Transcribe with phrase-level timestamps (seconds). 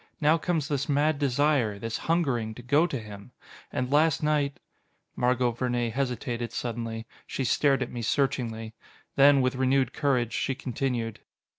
[0.19, 3.33] Now comes this mad desire, this hungering, to go to him.
[3.71, 4.59] And last night
[5.15, 7.05] "Margot Vernee hesitated suddenly.
[7.27, 8.73] She stared at me searchingly.
[9.15, 11.19] Then, with renewed courage, she continued.